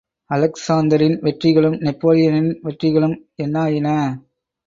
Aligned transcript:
அலெக்சாந்தரின் 0.31 1.17
வெற்றிகளும் 1.21 1.75
நெப்போலியனின் 1.81 2.49
வெற்றிகளும் 2.63 3.15
என்னாயின! 3.37 3.87